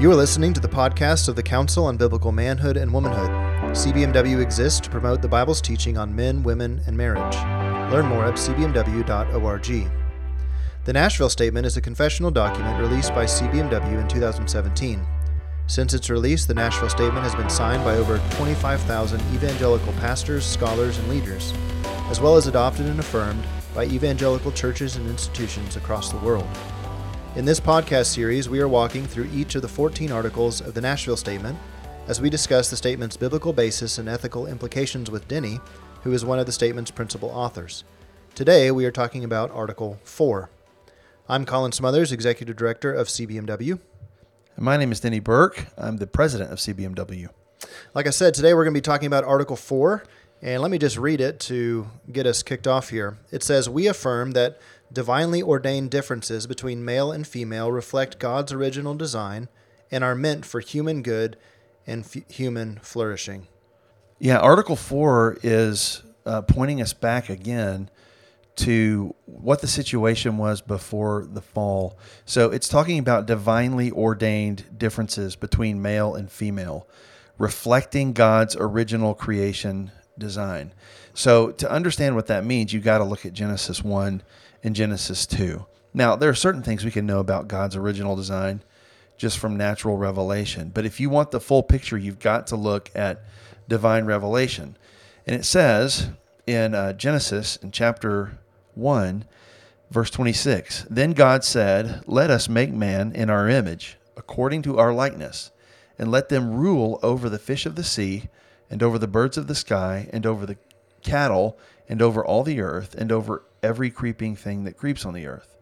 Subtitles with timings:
[0.00, 3.28] You are listening to the podcast of the Council on Biblical Manhood and Womanhood.
[3.76, 7.36] CBMW exists to promote the Bible's teaching on men, women, and marriage.
[7.92, 9.90] Learn more at cbmw.org.
[10.84, 15.06] The Nashville Statement is a confessional document released by CBMW in 2017.
[15.66, 20.96] Since its release, the Nashville Statement has been signed by over 25,000 evangelical pastors, scholars,
[20.96, 21.52] and leaders,
[22.08, 23.44] as well as adopted and affirmed
[23.74, 26.48] by evangelical churches and institutions across the world.
[27.36, 30.80] In this podcast series, we are walking through each of the 14 articles of the
[30.80, 31.56] Nashville Statement
[32.08, 35.60] as we discuss the statement's biblical basis and ethical implications with Denny,
[36.02, 37.84] who is one of the statement's principal authors.
[38.34, 40.50] Today, we are talking about Article 4.
[41.28, 43.78] I'm Colin Smothers, Executive Director of CBMW.
[44.58, 45.66] My name is Denny Burk.
[45.78, 47.28] I'm the president of CBMW.
[47.94, 50.02] Like I said, today we're going to be talking about Article 4,
[50.42, 53.18] and let me just read it to get us kicked off here.
[53.30, 54.58] It says, We affirm that
[54.92, 59.48] divinely ordained differences between male and female reflect God's original design
[59.90, 61.36] and are meant for human good
[61.86, 63.46] and f- human flourishing.
[64.18, 67.90] Yeah, Article 4 is uh, pointing us back again
[68.56, 71.98] to what the situation was before the fall.
[72.26, 76.86] So it's talking about divinely ordained differences between male and female,
[77.38, 80.72] reflecting God's original creation design.
[81.14, 84.22] So to understand what that means, you've got to look at Genesis 1
[84.62, 85.64] and Genesis 2.
[85.92, 88.62] Now, there are certain things we can know about God's original design
[89.16, 90.70] just from natural revelation.
[90.72, 93.22] But if you want the full picture, you've got to look at
[93.68, 94.76] divine revelation.
[95.26, 96.08] And it says
[96.46, 98.38] in uh, Genesis, in chapter
[98.74, 99.24] 1,
[99.90, 104.92] verse 26 Then God said, Let us make man in our image, according to our
[104.92, 105.50] likeness,
[105.98, 108.28] and let them rule over the fish of the sea,
[108.70, 110.56] and over the birds of the sky, and over the
[111.02, 115.26] cattle, and over all the earth, and over every creeping thing that creeps on the
[115.26, 115.56] earth.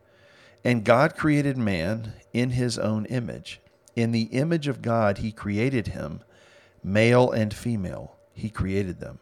[0.64, 3.60] And God created man in his own image.
[3.96, 6.20] In the image of God, he created him,
[6.84, 9.18] male and female, he created them.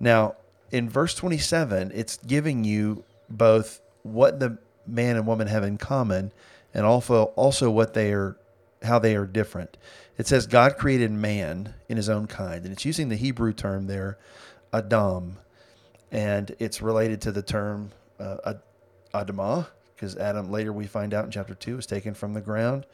[0.00, 0.36] Now,
[0.70, 6.32] in verse 27, it's giving you both what the man and woman have in common
[6.74, 8.36] and also also what they are
[8.82, 9.76] how they are different.
[10.18, 13.86] It says God created man in his own kind, and it's using the Hebrew term
[13.86, 14.18] there,
[14.72, 15.38] Adam,
[16.10, 18.54] and it's related to the term uh,
[19.14, 22.84] Adamah, because Adam later we find out in chapter two is taken from the ground.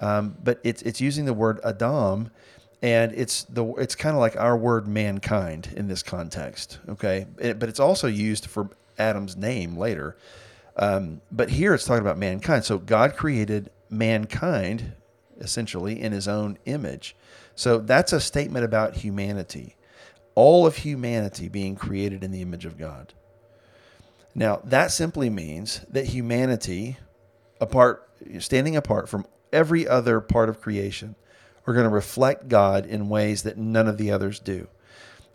[0.00, 2.30] Um, but it's it's using the word Adam,
[2.82, 6.78] and it's the it's kind of like our word mankind in this context.
[6.88, 8.68] Okay, it, but it's also used for
[8.98, 10.16] Adam's name later.
[10.76, 12.64] Um, but here it's talking about mankind.
[12.64, 14.92] So God created mankind
[15.38, 17.16] essentially in His own image.
[17.54, 19.76] So that's a statement about humanity,
[20.34, 23.14] all of humanity being created in the image of God.
[24.34, 26.98] Now that simply means that humanity,
[27.60, 31.14] apart standing apart from every other part of creation
[31.66, 34.68] are going to reflect God in ways that none of the others do.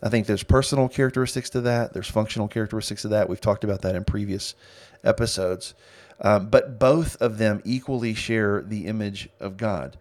[0.02, 1.94] I think there's personal characteristics to that.
[1.94, 3.28] There's functional characteristics to that.
[3.28, 4.54] We've talked about that in previous
[5.02, 5.74] episodes.
[6.20, 9.96] Um, but both of them equally share the image of God.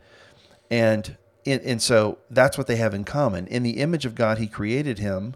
[0.70, 3.48] And, and so that's what they have in common.
[3.48, 5.36] In the image of God, He created him,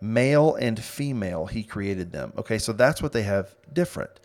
[0.00, 2.32] male and female, He created them.
[2.36, 4.18] Okay, so that's what they have different.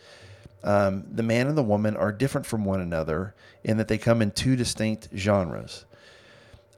[0.64, 4.22] Um, the man and the woman are different from one another in that they come
[4.22, 5.86] in two distinct genres.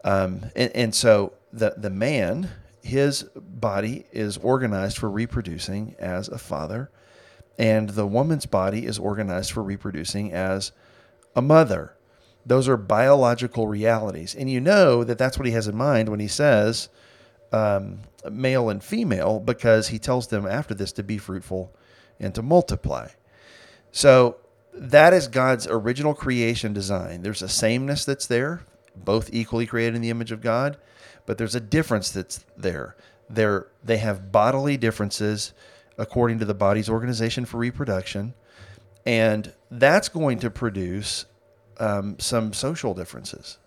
[0.03, 2.49] Um, and, and so the, the man,
[2.81, 6.91] his body is organized for reproducing as a father,
[7.57, 10.71] and the woman's body is organized for reproducing as
[11.35, 11.95] a mother.
[12.45, 14.35] Those are biological realities.
[14.35, 16.89] And you know that that's what he has in mind when he says
[17.51, 17.99] um,
[18.29, 21.73] male and female, because he tells them after this to be fruitful
[22.19, 23.09] and to multiply.
[23.91, 24.37] So
[24.73, 27.21] that is God's original creation design.
[27.21, 28.65] There's a sameness that's there,
[28.95, 30.77] both equally created in the image of God,
[31.25, 32.95] but there's a difference that's there.
[33.29, 35.53] They're, they have bodily differences
[35.97, 38.33] according to the body's organization for reproduction,
[39.05, 41.25] and that's going to produce
[41.77, 43.57] um, some social differences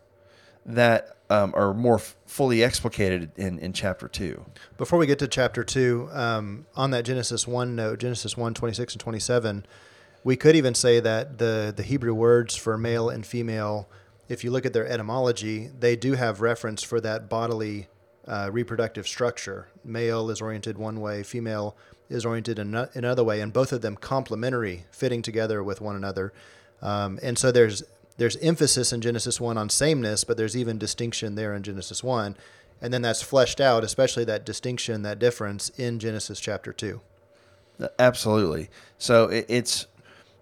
[0.64, 4.44] that um, are more f- fully explicated in, in chapter 2.
[4.78, 8.94] Before we get to chapter 2, um, on that Genesis 1 note, Genesis 1 26
[8.94, 9.66] and 27,
[10.24, 13.88] we could even say that the, the Hebrew words for male and female,
[14.28, 17.88] if you look at their etymology, they do have reference for that bodily
[18.26, 19.68] uh, reproductive structure.
[19.84, 21.76] Male is oriented one way, female
[22.08, 26.32] is oriented in another way, and both of them complementary, fitting together with one another.
[26.82, 27.82] Um, and so there's
[28.18, 32.36] there's emphasis in Genesis one on sameness, but there's even distinction there in Genesis one,
[32.80, 37.00] and then that's fleshed out, especially that distinction, that difference in Genesis chapter two.
[37.98, 38.70] Absolutely.
[38.98, 39.86] So it, it's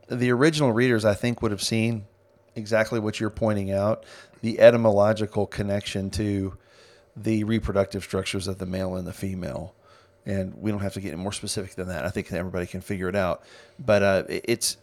[0.08, 2.04] the original readers, I think, would have seen
[2.54, 4.04] exactly what you're pointing out
[4.40, 6.56] the etymological connection to
[7.16, 9.74] the reproductive structures of the male and the female.
[10.26, 12.04] And we don't have to get any more specific than that.
[12.04, 13.42] I think everybody can figure it out.
[13.78, 14.78] But uh, it's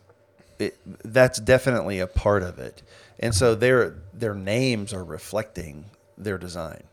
[0.60, 2.84] it, that's definitely a part of it.
[3.20, 5.86] And so their their names are reflecting
[6.18, 6.84] their design.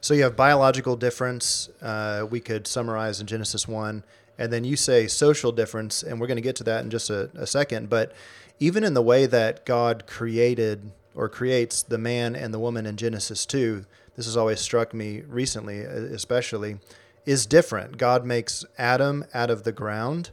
[0.00, 1.68] So you have biological difference.
[1.80, 4.04] Uh, we could summarize in Genesis one,
[4.38, 7.08] and then you say social difference, and we're going to get to that in just
[7.08, 7.88] a, a second.
[7.88, 8.12] But
[8.58, 12.96] even in the way that God created or creates the man and the woman in
[12.96, 13.86] Genesis two,
[14.16, 16.78] this has always struck me recently, especially,
[17.26, 17.98] is different.
[17.98, 20.30] God makes Adam out of the ground.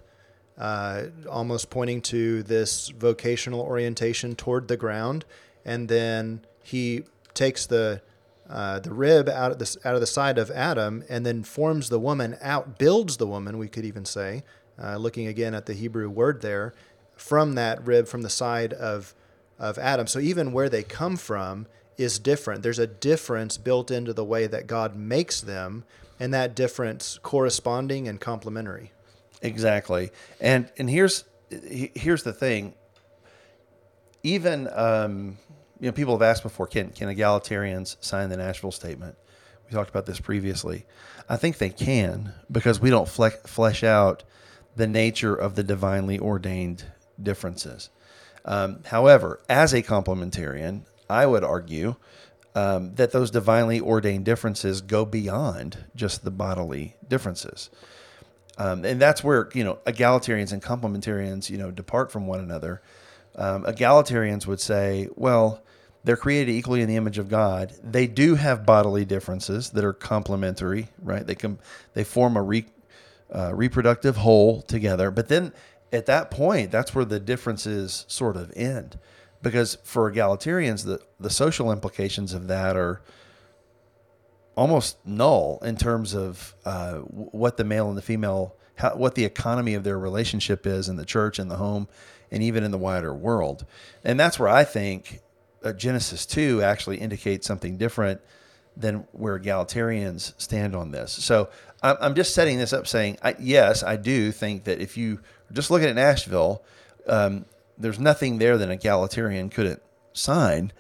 [0.58, 5.26] Uh, almost pointing to this vocational orientation toward the ground,
[5.66, 7.04] and then he
[7.34, 8.02] takes the
[8.48, 11.90] uh, the rib out of the out of the side of Adam, and then forms
[11.90, 13.58] the woman out, builds the woman.
[13.58, 14.44] We could even say,
[14.82, 16.76] uh, looking again at the Hebrew word there,
[17.16, 19.16] from that rib from the side of
[19.58, 20.06] of Adam.
[20.06, 21.66] So even where they come from
[21.98, 22.64] is different.
[22.64, 25.84] There's a difference built into the way that God makes them,
[26.20, 28.92] and that difference corresponding and complementary.
[29.42, 30.12] Exactly.
[30.40, 32.74] And and here's here's the thing.
[34.24, 35.38] Even um,
[35.80, 39.16] you know, people have asked before, can can egalitarians sign the Nashville Statement?
[39.66, 40.86] We talked about this previously.
[41.28, 44.24] I think they can because we don't fle- flesh out
[44.76, 46.86] the nature of the divinely ordained
[47.22, 47.90] differences.
[48.46, 50.82] Um, however, as a complementarian,
[51.14, 51.96] I would argue
[52.56, 57.70] um, that those divinely ordained differences go beyond just the bodily differences.
[58.58, 62.82] Um, and that's where, you know, egalitarians and complementarians, you know, depart from one another.
[63.36, 65.64] Um, egalitarians would say, well,
[66.04, 67.74] they're created equally in the image of God.
[67.84, 71.26] They do have bodily differences that are complementary, right?
[71.26, 71.60] They can
[71.94, 72.66] they form a re,
[73.34, 75.10] uh, reproductive whole together.
[75.10, 75.54] But then
[75.92, 79.00] at that point, that's where the differences sort of end,
[79.44, 83.02] because for egalitarians, the the social implications of that are
[84.56, 89.26] almost null in terms of uh, what the male and the female, how, what the
[89.26, 91.88] economy of their relationship is in the church and the home,
[92.32, 93.66] and even in the wider world.
[94.04, 95.22] And that's where I think
[95.64, 98.22] uh, Genesis 2 actually indicates something different
[98.76, 101.12] than where egalitarians stand on this.
[101.12, 101.50] So
[101.82, 105.20] I'm, I'm just setting this up saying, I, yes, I do think that if you
[105.52, 106.64] just look at Nashville,
[107.08, 107.46] um,
[107.78, 109.82] there's nothing there that an egalitarian couldn't
[110.14, 110.72] sign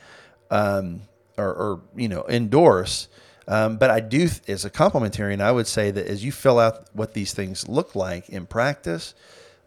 [0.51, 1.01] um,
[1.37, 3.07] or, or, you know, endorse.
[3.47, 6.87] Um, but I do, as a complementarian, I would say that as you fill out
[6.93, 9.13] what these things look like in practice,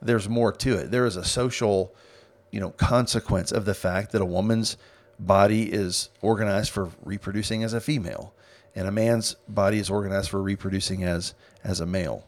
[0.01, 0.91] there's more to it.
[0.91, 1.95] There is a social,
[2.51, 4.77] you know, consequence of the fact that a woman's
[5.19, 8.35] body is organized for reproducing as a female,
[8.75, 11.35] and a man's body is organized for reproducing as
[11.65, 12.25] as a male.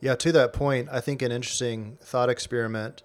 [0.00, 3.02] Yeah, to that point, I think an interesting thought experiment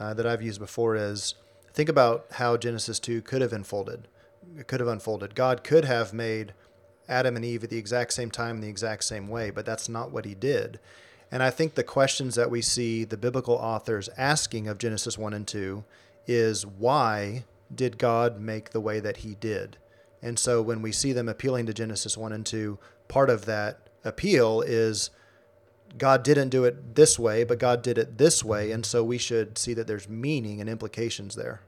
[0.00, 1.34] uh, that I've used before is
[1.74, 4.08] think about how Genesis two could have unfolded.
[4.58, 5.34] It could have unfolded.
[5.34, 6.54] God could have made
[7.06, 9.90] Adam and Eve at the exact same time in the exact same way, but that's
[9.90, 10.80] not what he did.
[11.30, 15.34] And I think the questions that we see the biblical authors asking of Genesis 1
[15.34, 15.84] and 2
[16.26, 19.76] is why did God make the way that he did?
[20.22, 23.90] And so when we see them appealing to Genesis 1 and 2, part of that
[24.02, 25.10] appeal is
[25.98, 28.70] God didn't do it this way, but God did it this way.
[28.70, 31.60] And so we should see that there's meaning and implications there.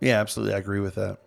[0.00, 0.54] Yeah, absolutely.
[0.54, 1.18] I agree with that.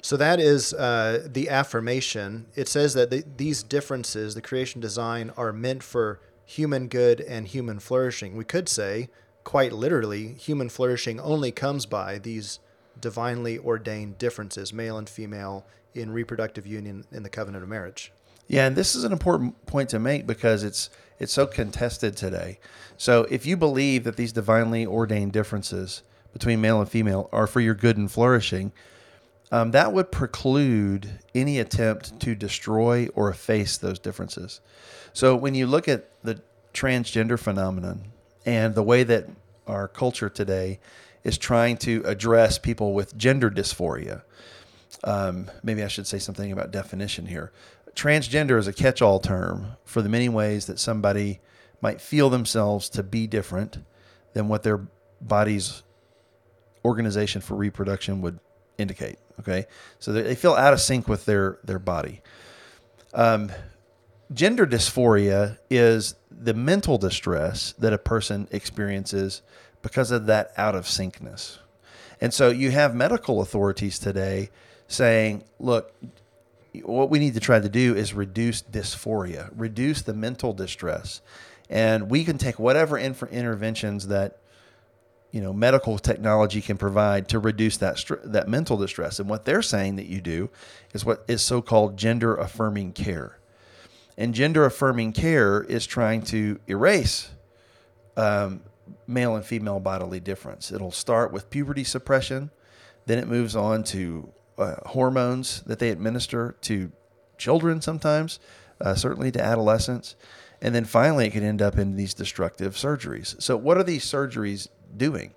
[0.00, 2.46] So that is uh, the affirmation.
[2.54, 7.48] It says that the, these differences, the creation design, are meant for human good and
[7.48, 8.36] human flourishing.
[8.36, 9.08] We could say,
[9.44, 12.60] quite literally, human flourishing only comes by these
[13.00, 18.12] divinely ordained differences, male and female, in reproductive union in the covenant of marriage.
[18.48, 22.58] Yeah, and this is an important point to make because it's it's so contested today.
[22.96, 26.02] So if you believe that these divinely ordained differences
[26.32, 28.72] between male and female are for your good and flourishing,
[29.50, 34.60] um, that would preclude any attempt to destroy or efface those differences.
[35.12, 36.40] So when you look at the
[36.72, 38.12] transgender phenomenon
[38.46, 39.26] and the way that
[39.66, 40.78] our culture today
[41.24, 44.22] is trying to address people with gender dysphoria,
[45.04, 47.52] um, maybe I should say something about definition here.
[47.98, 51.40] Transgender is a catch all term for the many ways that somebody
[51.80, 53.78] might feel themselves to be different
[54.34, 54.86] than what their
[55.20, 55.82] body's
[56.84, 58.38] organization for reproduction would
[58.78, 59.18] indicate.
[59.40, 59.66] Okay,
[59.98, 62.22] so they feel out of sync with their their body.
[63.14, 63.50] Um,
[64.32, 69.42] gender dysphoria is the mental distress that a person experiences
[69.82, 71.58] because of that out of syncness.
[72.20, 74.50] And so you have medical authorities today
[74.86, 75.92] saying, look,
[76.84, 81.20] what we need to try to do is reduce dysphoria, reduce the mental distress.
[81.70, 84.38] And we can take whatever inf- interventions that
[85.30, 89.18] you know medical technology can provide to reduce that str- that mental distress.
[89.18, 90.50] And what they're saying that you do
[90.94, 93.38] is what is so-called gender affirming care.
[94.16, 97.30] And gender affirming care is trying to erase
[98.16, 98.62] um,
[99.06, 100.72] male and female bodily difference.
[100.72, 102.50] It'll start with puberty suppression,
[103.06, 106.92] then it moves on to uh, hormones that they administer to
[107.38, 108.40] children sometimes,
[108.80, 110.16] uh, certainly to adolescents.
[110.60, 113.40] And then finally, it could end up in these destructive surgeries.
[113.40, 115.34] So, what are these surgeries doing?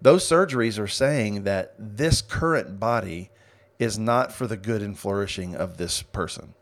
[0.00, 3.30] Those surgeries are saying that this current body
[3.78, 6.54] is not for the good and flourishing of this person.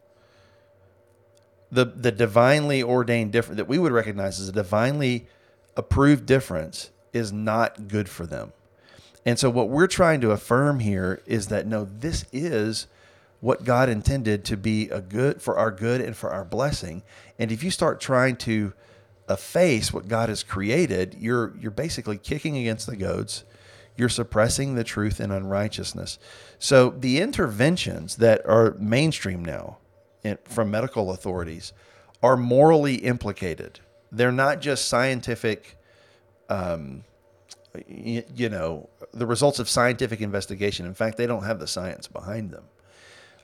[1.70, 5.26] The, the divinely ordained difference that we would recognize as a divinely
[5.76, 8.52] approved difference is not good for them.
[9.24, 12.86] And so, what we're trying to affirm here is that no, this is
[13.40, 17.02] what God intended to be a good for our good and for our blessing.
[17.38, 18.72] And if you start trying to
[19.28, 23.44] efface what God has created, you're you're basically kicking against the goads.
[23.96, 26.20] You're suppressing the truth in unrighteousness.
[26.60, 29.78] So the interventions that are mainstream now
[30.44, 31.72] from medical authorities
[32.22, 33.80] are morally implicated.
[34.12, 35.76] They're not just scientific,
[36.48, 37.04] um,
[37.86, 40.86] you, you know, the results of scientific investigation.
[40.86, 42.64] In fact, they don't have the science behind them.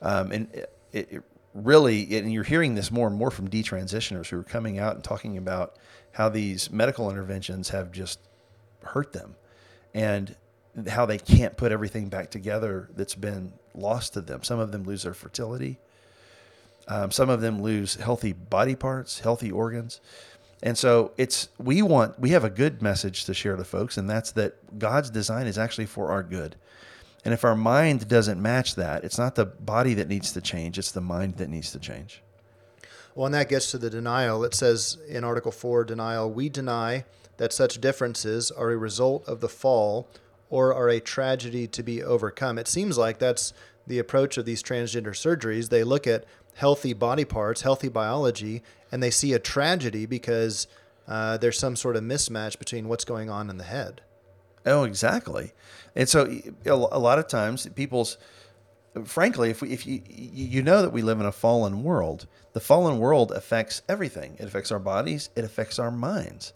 [0.01, 1.23] Um, and it, it
[1.53, 5.03] really, and you're hearing this more and more from detransitioners who are coming out and
[5.03, 5.77] talking about
[6.11, 8.19] how these medical interventions have just
[8.83, 9.35] hurt them
[9.93, 10.35] and
[10.87, 14.43] how they can't put everything back together that's been lost to them.
[14.43, 15.79] Some of them lose their fertility.
[16.87, 20.01] Um, some of them lose healthy body parts, healthy organs.
[20.63, 24.09] And so it's we want we have a good message to share to folks, and
[24.09, 26.55] that's that God's design is actually for our good.
[27.23, 30.77] And if our mind doesn't match that, it's not the body that needs to change,
[30.77, 32.21] it's the mind that needs to change.
[33.15, 34.43] Well, and that gets to the denial.
[34.43, 37.05] It says in Article 4, denial, we deny
[37.37, 40.07] that such differences are a result of the fall
[40.49, 42.57] or are a tragedy to be overcome.
[42.57, 43.53] It seems like that's
[43.87, 45.69] the approach of these transgender surgeries.
[45.69, 50.67] They look at healthy body parts, healthy biology, and they see a tragedy because
[51.07, 54.01] uh, there's some sort of mismatch between what's going on in the head.
[54.65, 55.51] Oh, exactly.
[55.95, 58.17] And so a lot of times people's
[59.03, 62.59] frankly, if we, if you you know that we live in a fallen world, the
[62.59, 64.37] fallen world affects everything.
[64.39, 66.53] It affects our bodies, it affects our minds.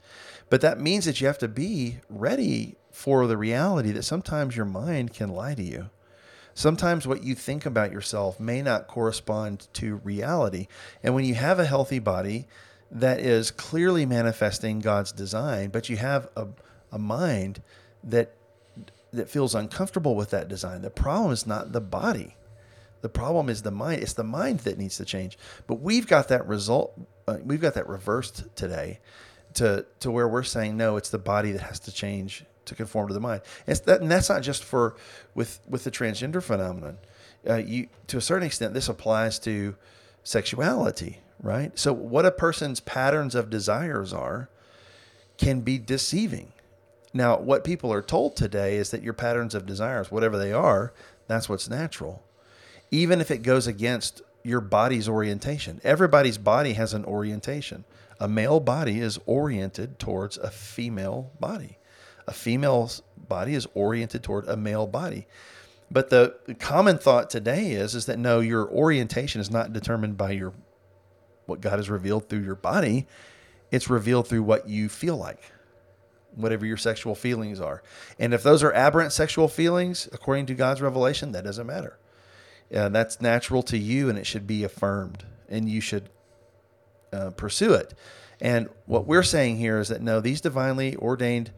[0.50, 4.66] But that means that you have to be ready for the reality that sometimes your
[4.66, 5.90] mind can lie to you.
[6.60, 10.68] Sometimes what you think about yourself may not correspond to reality.
[11.02, 12.48] And when you have a healthy body
[12.92, 16.48] that is clearly manifesting God's design, but you have a,
[16.92, 17.62] a mind
[18.04, 18.34] that
[19.14, 20.82] that feels uncomfortable with that design.
[20.82, 22.36] The problem is not the body.
[23.00, 24.04] The problem is the mind.
[24.04, 25.38] It's the mind that needs to change.
[25.66, 26.92] But we've got that result.
[27.26, 29.00] Uh, we've got that reversed today,
[29.54, 30.98] to to where we're saying no.
[30.98, 33.42] It's the body that has to change to conform to the mind.
[33.66, 34.96] That, and that's not just for
[35.36, 36.98] with with the transgender phenomenon.
[37.48, 39.76] Uh, you to a certain extent, this applies to
[40.24, 41.78] sexuality, right?
[41.78, 44.50] So what a person's patterns of desires are
[45.38, 46.52] can be deceiving
[47.14, 50.94] now, what people are told today is that your patterns of desires, whatever they are,
[51.28, 52.24] that's what's natural.
[52.92, 55.82] Even if it goes against your body's orientation.
[55.84, 57.84] Everybody's body has an orientation.
[58.20, 61.78] A male body is oriented towards a female body.
[62.30, 65.28] A female's body is oriented toward a male body.
[65.92, 70.32] But the common thought today is is that no, your orientation is not determined by
[70.32, 70.54] your
[71.48, 73.08] what God has revealed through your body.
[73.72, 75.42] It's revealed through what you feel like
[76.36, 77.82] whatever your sexual feelings are.
[78.18, 81.98] And if those are aberrant sexual feelings, according to God's revelation, that doesn't matter.
[82.74, 86.10] Uh, that's natural to you and it should be affirmed and you should
[87.12, 87.94] uh, pursue it.
[88.40, 91.52] And what we're saying here is that no, these divinely ordained,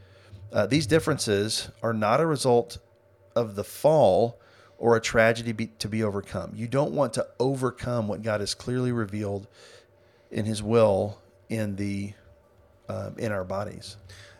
[0.51, 2.77] uh, these differences are not a result
[3.36, 4.39] of the fall
[4.77, 6.51] or a tragedy be, to be overcome.
[6.55, 9.48] You don't want to overcome what God has clearly revealed
[10.31, 12.13] in His will in the
[12.89, 13.96] um, in our bodies.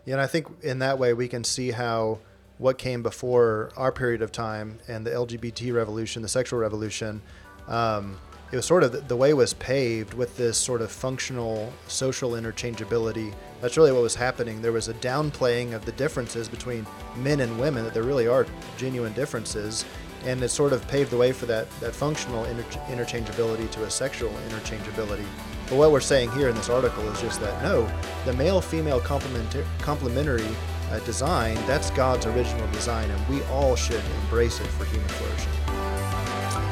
[0.06, 2.20] Yeah, and I think in that way we can see how
[2.58, 7.22] what came before our period of time and the LGBT revolution, the sexual revolution,
[7.68, 8.18] um,
[8.52, 13.34] it was sort of the way was paved with this sort of functional social interchangeability.
[13.62, 14.62] That's really what was happening.
[14.62, 18.46] There was a downplaying of the differences between men and women, that there really are
[18.78, 19.86] genuine differences.
[20.26, 23.90] And it sort of paved the way for that, that functional inter- interchangeability to a
[23.90, 25.26] sexual interchangeability.
[25.68, 27.90] But what we're saying here in this article is just that no,
[28.26, 30.48] the male female complementary
[30.92, 35.54] uh, design, that's God's original design, and we all should embrace it for human flourishing.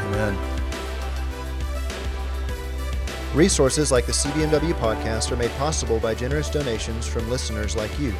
[0.09, 0.58] Amen.
[3.39, 8.13] Resources like the CBMW podcast are made possible by generous donations from listeners like you.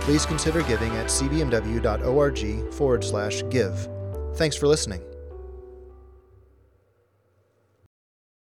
[0.00, 3.88] please consider giving at cbmw.org forward slash give.
[4.34, 5.13] Thanks for listening.